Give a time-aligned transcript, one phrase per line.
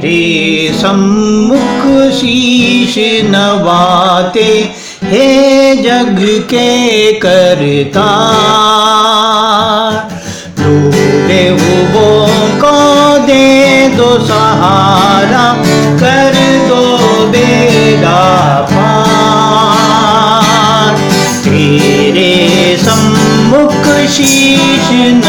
[0.00, 4.74] तेरे सम्मुख शीश नवाते
[5.04, 6.18] हे जग
[6.50, 8.08] के करता
[10.58, 10.72] तू
[11.28, 12.28] बेहुबों
[12.62, 12.76] को
[13.26, 15.46] दे दो सहारा,
[15.98, 16.34] कर
[16.68, 16.82] दो
[17.26, 18.24] बेड़ा
[18.72, 20.92] पार।
[21.44, 25.27] तेरे सम्मुख शीश नवाते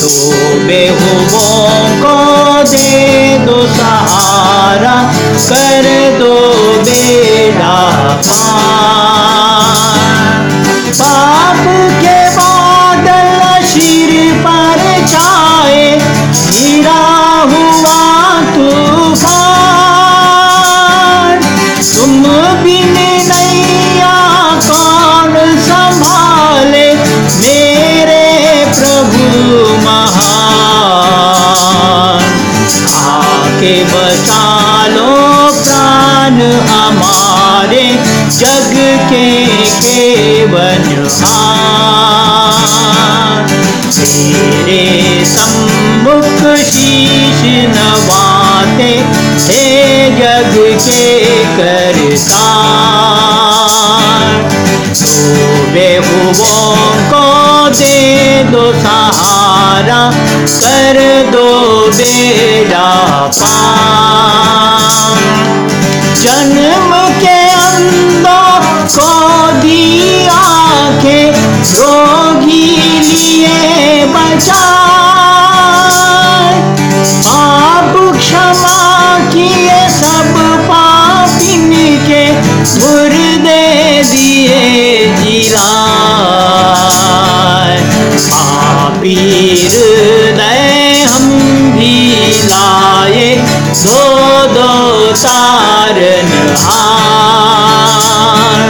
[0.00, 0.10] दो
[0.66, 2.16] बेहुबों को
[2.72, 4.96] दे दो सहारा
[5.50, 5.86] कर
[33.60, 35.06] आके बचा लो
[35.54, 36.36] प्राण
[36.68, 37.82] हमारे
[38.36, 38.72] जग
[39.10, 39.26] के
[39.80, 40.78] केवनहार
[43.96, 44.80] तेरे
[45.32, 47.42] सम्मुख शीश
[47.76, 48.90] नवाते
[49.44, 49.66] हे
[50.20, 51.04] जग के
[51.58, 52.48] करता
[55.00, 55.12] तो
[55.74, 56.72] बेहुबों
[57.12, 57.28] को
[57.78, 57.98] दे
[58.52, 60.02] दो सहारा,
[60.62, 60.98] कर
[61.32, 61.48] दो
[61.96, 62.89] बेड़ा
[63.38, 65.18] पार
[66.22, 66.92] जन्म
[67.22, 69.10] के अंदर को
[69.60, 70.42] दिया
[71.02, 72.76] के रोगी
[73.08, 74.64] लिए बचा
[77.26, 78.78] पाप क्षमा
[79.32, 80.34] किए सब
[80.70, 81.70] पापिन
[82.08, 82.24] के
[82.80, 83.62] मुर्दे
[84.10, 84.60] दिए
[85.22, 85.68] जिला
[88.30, 89.16] पापी
[93.70, 94.70] लाए दो
[95.12, 96.30] तारन
[96.62, 98.62] हार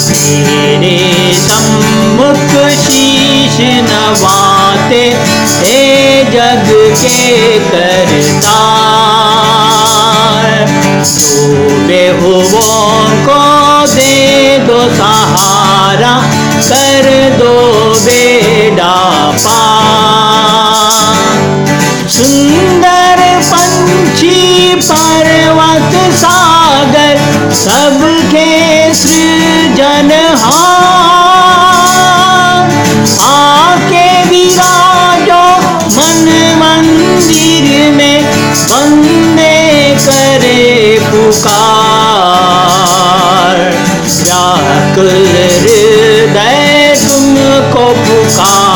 [0.00, 0.98] तेरे
[1.34, 5.04] सम्मुख शीश नवाते,
[5.50, 6.66] हे जग
[7.02, 7.20] के
[7.58, 8.58] करता
[11.02, 11.28] तो
[11.86, 13.42] बेहुबों को
[13.94, 16.14] दे दो सहारा,
[16.68, 17.06] कर
[17.38, 17.54] दो
[18.04, 18.96] बेड़ा
[22.08, 22.69] सुंदर पंछी
[24.82, 27.16] पर्वत सागर,
[27.54, 28.50] सबके
[28.94, 30.30] सृजनहार
[33.24, 35.44] आके विराजो
[35.96, 36.24] मन
[36.58, 38.18] मंदिर में
[38.70, 39.58] बंदे
[40.06, 41.58] करे पुकार।
[44.16, 48.69] व्याकुल हृदय तुमको पुकारे।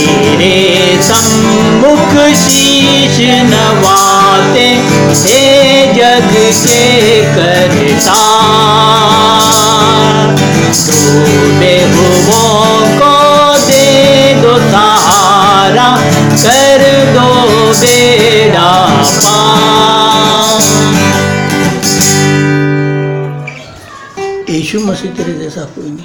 [0.00, 4.68] तेरे सम्मुख शीश नवाते
[5.22, 6.80] हे जग से
[7.34, 8.20] करता।
[10.86, 10.96] तू
[11.58, 12.64] बेहुबों
[12.98, 13.14] को
[13.66, 15.90] दे दो सहारा,
[16.36, 16.82] कर
[17.14, 17.28] दो
[17.80, 18.70] बेड़ा
[24.50, 25.98] यीशु मसीह तेरे जैसा कोई नहीं।